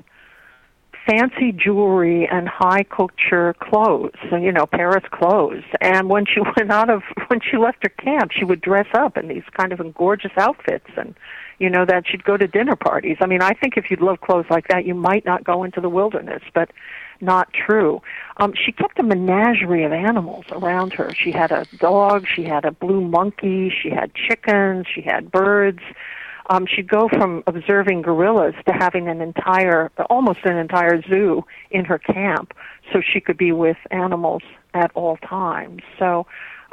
[1.09, 5.63] fancy jewelry and high couture clothes, you know, Paris clothes.
[5.81, 9.17] And when she went out of, when she left her camp, she would dress up
[9.17, 11.15] in these kind of gorgeous outfits and,
[11.57, 13.17] you know, that she'd go to dinner parties.
[13.21, 15.81] I mean, I think if you'd love clothes like that, you might not go into
[15.81, 16.71] the wilderness, but
[17.21, 18.01] not true.
[18.37, 21.13] Um, she kept a menagerie of animals around her.
[21.13, 25.81] She had a dog, she had a blue monkey, she had chickens, she had birds.
[26.49, 31.85] Um, she'd go from observing gorillas to having an entire, almost an entire zoo in
[31.85, 32.53] her camp,
[32.91, 34.41] so she could be with animals
[34.73, 35.83] at all times.
[35.99, 36.25] So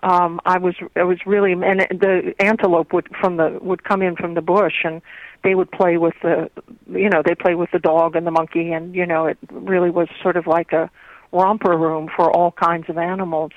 [0.02, 4.16] um i was i was really and the antelope would from the would come in
[4.16, 5.00] from the bush and
[5.42, 6.50] they would play with the
[6.90, 9.90] you know they play with the dog and the monkey and you know it really
[9.90, 10.90] was sort of like a
[11.32, 13.52] romper room for all kinds of animals.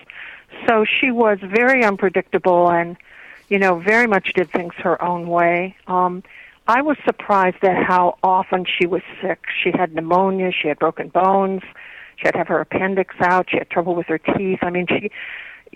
[0.67, 2.97] So she was very unpredictable and
[3.49, 5.75] you know very much did things her own way.
[5.87, 6.23] Um
[6.67, 9.45] i was surprised at how often she was sick.
[9.63, 11.63] She had pneumonia she had broken bones
[12.17, 14.59] she had to have her appendix out she had trouble with her teeth.
[14.61, 15.09] I mean she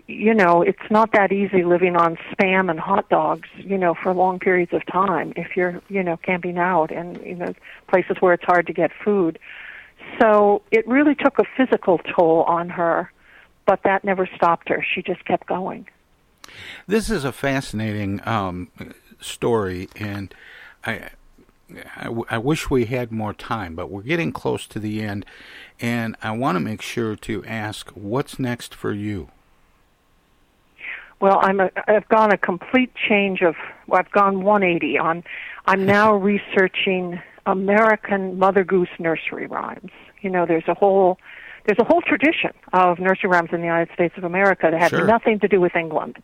[0.08, 4.14] you know, it's not that easy living on spam and hot dogs, you know, for
[4.14, 7.54] long periods of time if you're, you know, camping out and, you know,
[7.88, 9.40] places where it's hard to get food.
[10.20, 13.12] So it really took a physical toll on her,
[13.66, 14.86] but that never stopped her.
[14.94, 15.88] She just kept going.
[16.88, 18.70] This is a fascinating um,
[19.20, 20.34] story, and
[20.86, 21.10] I,
[21.96, 25.26] I, w- I wish we had more time, but we're getting close to the end,
[25.80, 29.30] and I want to make sure to ask what's next for you.
[31.20, 33.56] Well, I'm a, I've gone a complete change of.
[33.88, 35.24] Well, I've gone 180 on.
[35.66, 39.92] I'm now researching American Mother Goose nursery rhymes.
[40.22, 41.18] You know, there's a whole
[41.66, 44.90] there's a whole tradition of nursery rhymes in the United States of America that have
[44.90, 45.06] Sure.
[45.06, 46.18] nothing to do with England.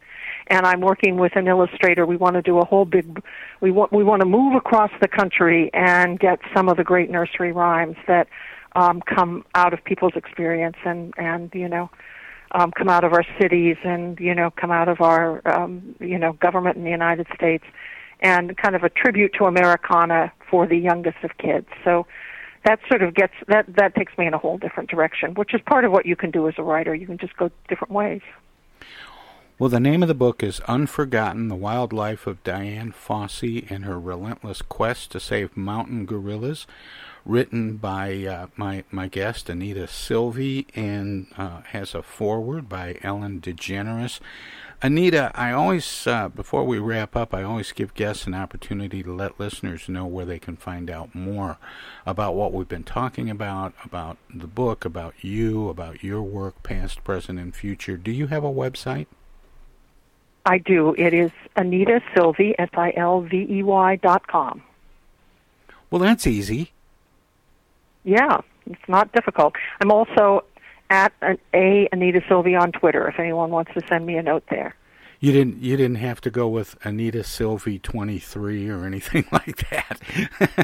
[0.48, 2.06] And I'm working with an illustrator.
[2.06, 3.24] We want to do a whole big,
[3.62, 7.10] we want we want to move across the country and get some of the great
[7.10, 8.28] nursery rhymes that
[8.76, 11.90] um, come out of people's experience and and you know
[12.52, 16.18] um, come out of our cities and you know come out of our um, you
[16.18, 17.64] know government in the United States
[18.22, 21.68] and kind of a tribute to Americana for the youngest of kids.
[21.84, 22.06] So
[22.66, 25.62] that sort of gets that that takes me in a whole different direction, which is
[25.62, 26.94] part of what you can do as a writer.
[26.94, 28.22] You can just go different ways.
[29.58, 33.84] Well, the name of the book is Unforgotten The Wild Life of Dian Fossey and
[33.84, 36.66] Her Relentless Quest to Save Mountain Gorillas,
[37.26, 43.42] written by uh, my, my guest, Anita Silvey, and uh, has a foreword by Ellen
[43.42, 44.20] DeGeneres.
[44.82, 49.14] Anita, I always, uh, before we wrap up, I always give guests an opportunity to
[49.14, 51.58] let listeners know where they can find out more
[52.06, 57.04] about what we've been talking about, about the book, about you, about your work, past,
[57.04, 57.98] present, and future.
[57.98, 59.08] Do you have a website?
[60.46, 60.96] I do.
[60.98, 64.64] It is Anita Silvey, S I L V E Y dot com.
[65.92, 66.72] Well, that's easy.
[68.10, 69.54] Yeah, it's not difficult.
[69.80, 70.44] I'm also
[70.90, 73.08] at an, a Anita Silvey on Twitter.
[73.08, 74.76] If anyone wants to send me a note there.
[75.20, 75.62] You didn't.
[75.62, 80.00] You didn't have to go with Anita Silvey twenty three or anything like that.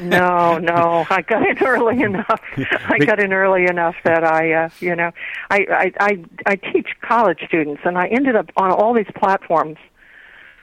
[0.02, 2.42] no, no, I got in early enough.
[2.88, 5.12] I got in early enough that I, uh, you know,
[5.52, 9.78] I, I, I, I teach college students, and I ended up on all these platforms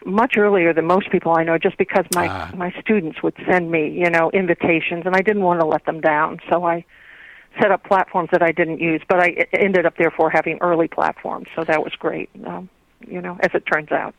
[0.04, 3.88] much earlier than most people I know, just because my my students would send me,
[3.90, 6.84] you know, invitations, and I didn't want to let them down, so I
[7.60, 11.48] set up platforms that I didn't use, but I ended up therefore having early platforms,
[11.54, 12.30] so that was great.
[12.46, 12.68] Um,
[13.06, 14.14] you know, as it turns out.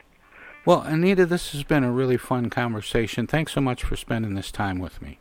[0.66, 3.28] Well, Anita, this has been a really fun conversation.
[3.28, 5.20] Thanks so much for spending this time with me,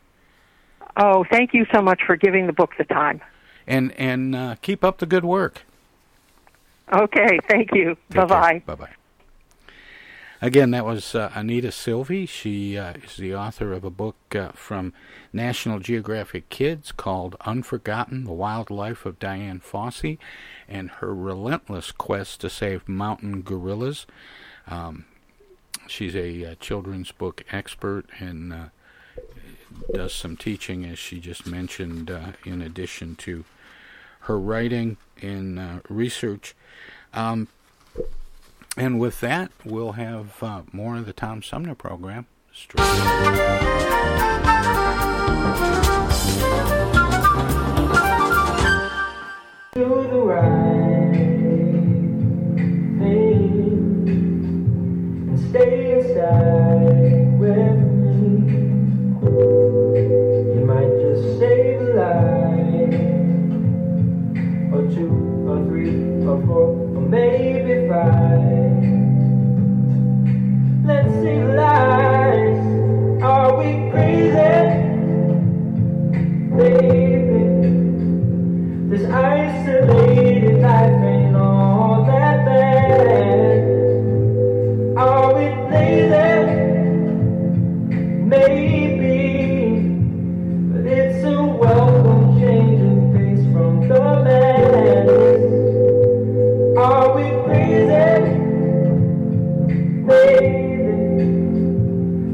[0.95, 3.19] Oh, thank you so much for giving the book the time.
[3.65, 5.63] and and uh, keep up the good work.
[6.91, 7.97] Okay, thank you.
[8.09, 8.61] Bye bye.
[8.65, 9.02] Bye bye.
[10.43, 12.27] Again, that was uh, Anita Silvey.
[12.27, 14.91] She uh, is the author of a book uh, from
[15.31, 20.17] National Geographic Kids called Unforgotten The Wild Life of Dian Fossey
[20.67, 24.05] and Her Relentless Quest to Save Mountain Gorillas.
[24.67, 25.05] Um,
[25.87, 28.65] she's a uh, children's book expert and uh,
[29.93, 33.45] does some teaching, as she just mentioned, uh, in addition to
[34.19, 36.53] her writing and research.
[37.13, 37.47] Um,
[38.77, 42.25] and with that, we'll have uh, more of the Tom Sumner program.
[55.49, 56.92] Stay inside
[70.85, 72.02] Let's save lives.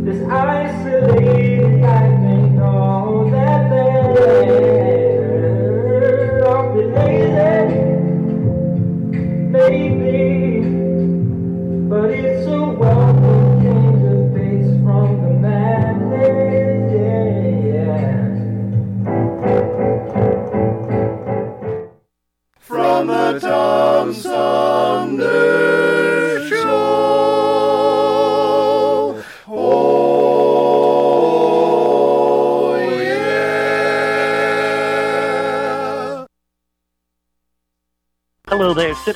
[0.09, 2.88] This isolated life ain't all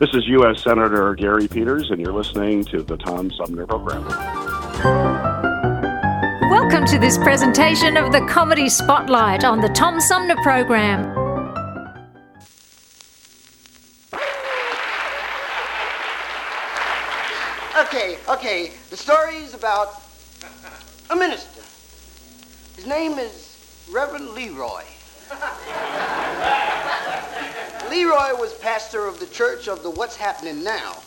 [0.00, 0.62] This is U.S.
[0.62, 4.06] Senator Gary Peters, and you're listening to the Tom Sumner Program.
[6.48, 11.04] Welcome to this presentation of the Comedy Spotlight on the Tom Sumner Program.
[17.76, 18.70] Okay, okay.
[18.90, 20.00] The story is about
[21.10, 21.60] a minister.
[22.76, 24.84] His name is Reverend Leroy.
[27.90, 30.98] Leroy was pastor of the church of the What's Happening Now.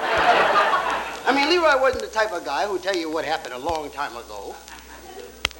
[0.00, 3.90] I mean, Leroy wasn't the type of guy who'd tell you what happened a long
[3.90, 4.54] time ago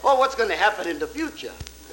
[0.02, 1.52] or what's going to happen in the future.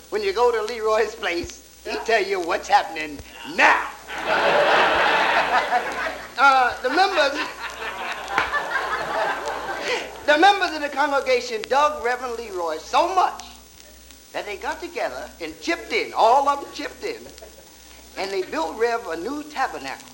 [0.09, 3.19] When you go to Leroy's place, he'd tell you what's happening
[3.55, 3.87] now.
[6.37, 7.39] uh, the members.
[10.25, 13.43] The members of the congregation dug Reverend Leroy so much
[14.33, 17.21] that they got together and chipped in, all of them chipped in,
[18.17, 20.07] and they built Rev a new tabernacle.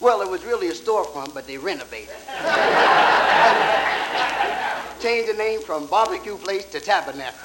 [0.00, 2.14] Well, it was really a storefront, but they renovated.
[5.00, 7.38] Changed the name from barbecue place to tabernacle.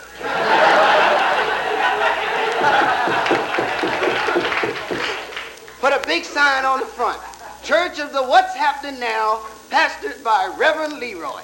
[5.79, 7.19] Put a big sign on the front.
[7.63, 11.43] Church of the What's Happening Now, pastored by Reverend Leroy.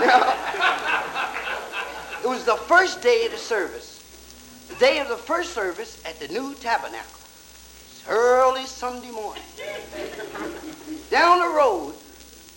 [0.00, 0.34] Now,
[2.22, 3.91] it was the first day of the service,
[4.82, 7.20] day of the first service at the new tabernacle.
[7.92, 9.44] It's early Sunday morning.
[11.08, 11.94] Down the road,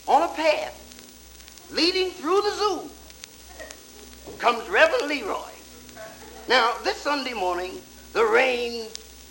[0.07, 2.89] on a path leading through the zoo,
[4.39, 5.51] comes Reverend Leroy.
[6.49, 7.80] Now, this Sunday morning,
[8.13, 8.88] the rain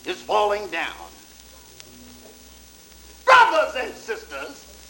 [0.07, 0.95] is falling down.
[3.25, 4.87] Brothers and sisters,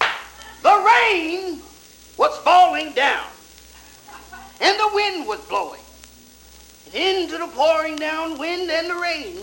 [0.63, 1.63] the rain
[2.19, 3.25] was falling down,
[4.61, 5.84] and the wind was blowing.
[6.95, 9.39] Into the pouring down wind and the rain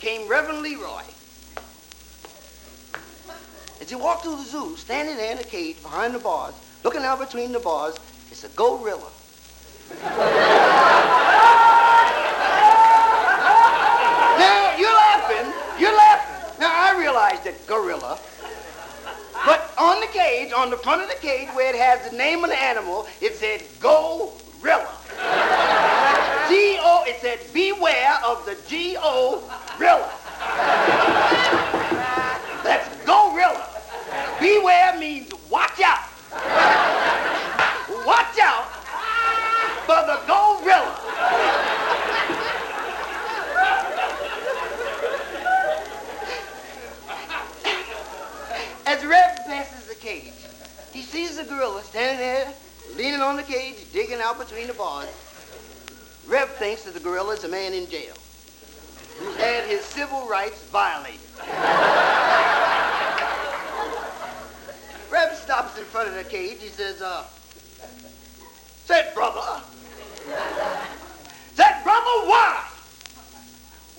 [0.00, 1.02] came Reverend Leroy.
[3.80, 7.02] As he walked through the zoo, standing there in a cage behind the bars, looking
[7.02, 7.94] out between the bars,
[8.32, 9.12] it's a gorilla.
[10.02, 10.10] now,
[14.76, 15.52] you're laughing.
[15.78, 16.58] You're laughing.
[16.58, 18.18] Now, I realize that gorilla.
[19.46, 22.42] But on the cage, on the front of the cage where it has the name
[22.42, 23.62] of the animal, it said
[24.62, 24.88] Go-Rilla.
[26.48, 30.10] G-O, it said beware of the G-O-Rilla.
[32.64, 33.66] That's Go-Rilla.
[34.40, 36.04] Beware means watch out.
[38.06, 38.66] Watch out
[39.86, 40.94] for the Go-Rilla.
[48.86, 50.32] As Rev passes the cage,
[50.94, 52.50] he sees the gorilla standing there,
[52.96, 53.76] leaning on the cage,
[54.38, 55.08] between the bars.
[56.26, 58.14] Rev thinks that the gorilla is a man in jail
[59.18, 61.20] who's had his civil rights violated.
[65.10, 66.58] Rev stops in front of the cage.
[66.60, 67.24] He says, uh,
[68.84, 69.60] said, brother,
[71.54, 72.64] said, brother, why?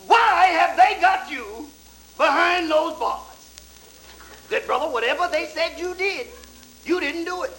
[0.07, 1.67] Why have they got you
[2.17, 3.25] behind those bars?
[4.49, 6.27] Said, brother, whatever they said you did,
[6.85, 7.51] you didn't do it.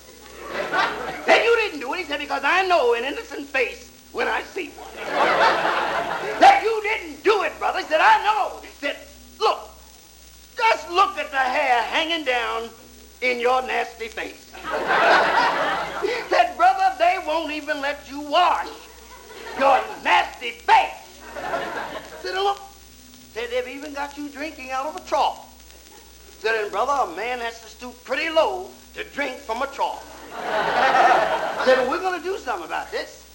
[1.25, 1.99] said, you didn't do it.
[1.99, 4.95] He said, because I know an innocent face when I see one.
[6.41, 7.81] that you didn't do it, brother.
[7.81, 8.61] He said, I know.
[8.61, 8.97] He said,
[9.41, 9.71] look,
[10.57, 12.69] just look at the hair hanging down
[13.23, 14.53] in your nasty face.
[16.29, 18.69] said, brother, they won't even let you wash
[19.59, 21.23] your nasty face.
[22.23, 22.61] said, look,
[23.33, 25.47] said, they've even got you drinking out of a trough.
[26.41, 30.10] Said, and brother, a man has to stoop pretty low to drink from a trough.
[31.65, 33.27] said, we're going to do something about this.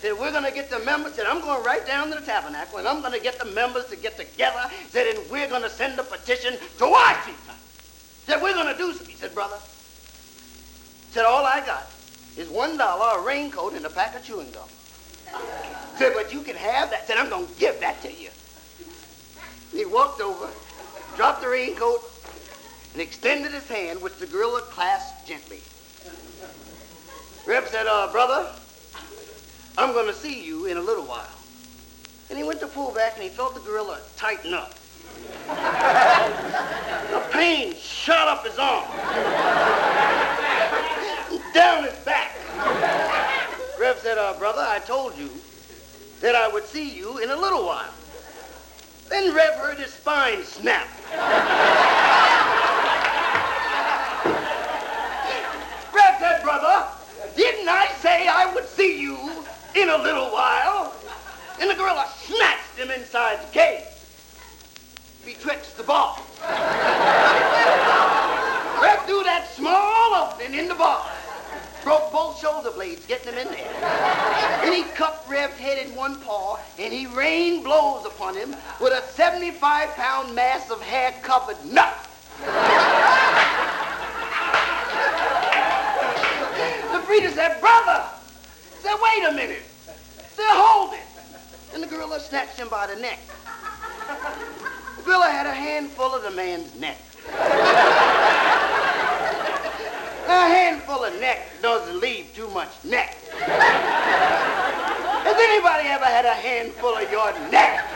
[0.00, 2.78] Said, we're going to get the members, said, I'm going right down to the tabernacle,
[2.78, 5.70] and I'm going to get the members to get together, said, and we're going to
[5.70, 7.54] send a petition to Washington.
[8.26, 9.08] Said, we're going to do something.
[9.08, 9.56] He said, brother,
[11.10, 11.86] said, all I got
[12.36, 14.68] is one dollar, a raincoat, and a pack of chewing gum.
[15.96, 17.06] Said, but you can have that.
[17.06, 18.30] Said, I'm going to give that to you.
[19.72, 20.48] He walked over,
[21.16, 22.00] dropped the raincoat,
[22.92, 25.60] and extended his hand, which the gorilla clasped gently.
[27.46, 28.48] Reb said, uh, brother,
[29.76, 31.28] I'm going to see you in a little while.
[32.30, 34.74] And he went to pull back, and he felt the gorilla tighten up.
[37.10, 38.88] the pain shot up his arm,
[41.52, 42.32] down his back.
[43.78, 45.28] Reb said, uh, brother, I told you
[46.20, 47.92] that I would see you in a little while.
[49.10, 50.88] Then Rev heard his spine snap.
[55.92, 56.86] Rev said, brother,
[57.36, 57.86] didn't I
[58.28, 59.18] I would see you
[59.74, 60.94] in a little while?
[61.60, 63.84] And the gorilla snatched him inside the cage,
[65.24, 66.20] betwixt the bars.
[68.82, 71.12] Rev threw that small opening in the bars,
[71.82, 73.72] broke both shoulder blades getting him in there.
[74.62, 78.92] Then he cupped Rev's head in one paw, and he rained blows upon him with
[78.92, 82.08] a 75-pound mass of hair-covered nut.
[86.92, 88.04] the breeder said, brother,
[88.84, 89.62] said, wait a minute.
[90.36, 91.00] Said, hold it.
[91.72, 93.18] And the gorilla snatched him by the neck.
[94.98, 96.98] The gorilla had a handful of the man's neck.
[100.28, 103.16] a handful of neck doesn't leave too much neck.
[105.24, 107.88] Has anybody ever had a handful of your neck?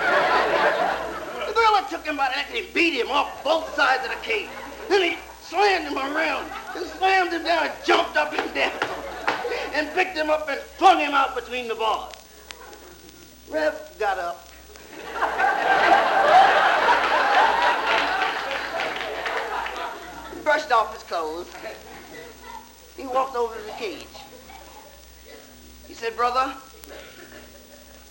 [1.47, 4.11] The gorilla took him by the neck and he beat him off both sides of
[4.11, 4.49] the cage.
[4.89, 8.72] Then he slammed him around and slammed him down and jumped up and down
[9.74, 12.12] and picked him up and flung him out between the bars.
[13.51, 14.49] Rev got up.
[20.49, 21.46] brushed off his clothes.
[22.96, 24.07] He walked over to the cage.
[25.86, 26.55] He said, Brother,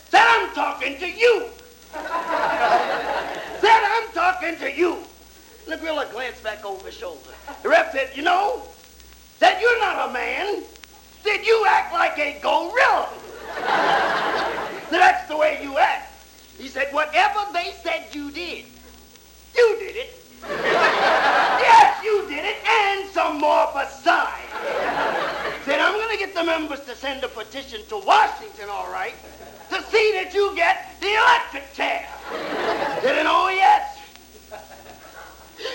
[0.10, 1.48] said I'm talking to you.
[1.94, 2.04] said
[3.64, 4.98] I'm talking to you.
[5.64, 7.32] And the gorilla glanced back over his shoulder.
[7.64, 8.62] The rep said, You know,
[9.40, 10.62] said you're not a man.
[11.24, 13.10] Then you act like a gorilla.
[14.90, 16.14] That's the way you act.
[16.58, 18.66] He said, whatever they said you did,
[19.56, 20.14] you did it.
[20.48, 24.42] yes, you did it, and some more besides.
[25.66, 29.14] Said, I'm going to get the members to send a petition to Washington, all right,
[29.70, 32.08] to see that you get the electric chair.
[33.02, 34.00] Said, and oh, yes.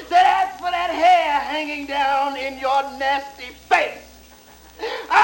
[0.08, 3.31] Said, as for that hair hanging down in your nest.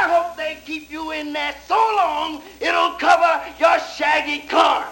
[0.09, 4.89] Hope they keep you in there so long it'll cover your shaggy car.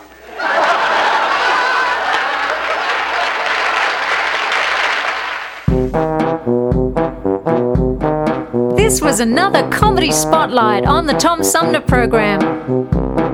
[8.76, 13.25] This was another Comedy Spotlight on the Tom Sumner program.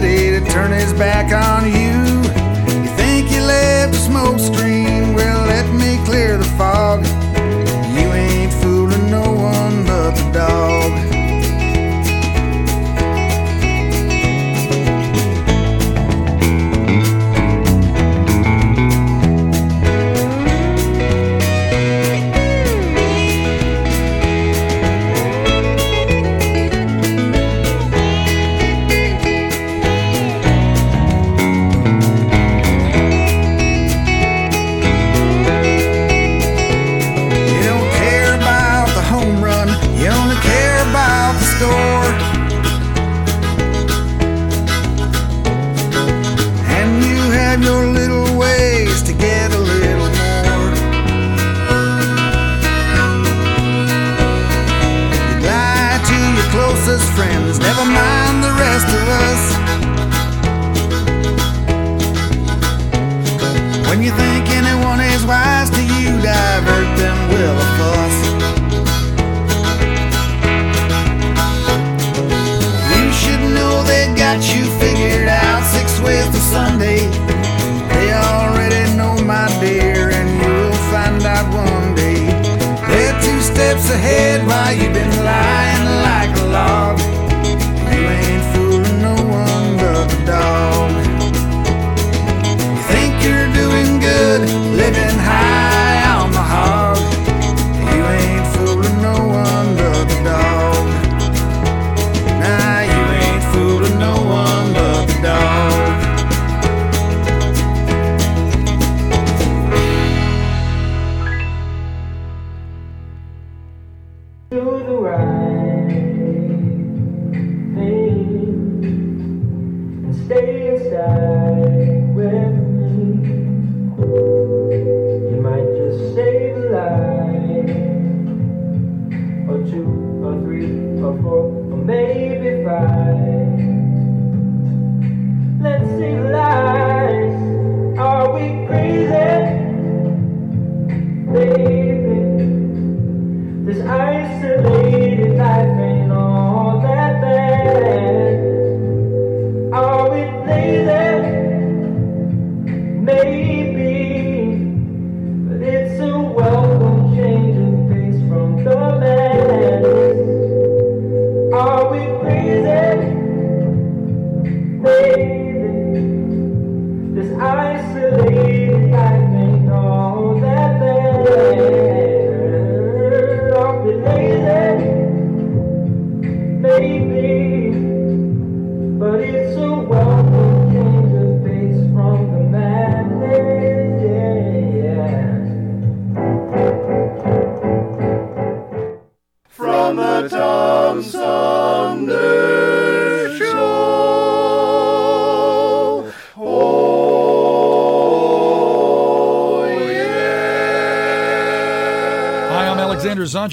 [0.00, 0.23] ready.